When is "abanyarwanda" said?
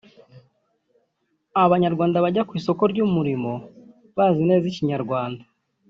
1.65-2.17